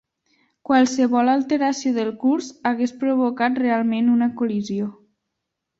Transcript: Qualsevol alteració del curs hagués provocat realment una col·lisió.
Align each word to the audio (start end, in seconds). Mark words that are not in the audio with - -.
Qualsevol 0.69 1.29
alteració 1.33 1.93
del 1.99 2.09
curs 2.25 2.49
hagués 2.71 2.97
provocat 3.05 3.63
realment 3.67 4.13
una 4.19 4.35
col·lisió. 4.43 4.95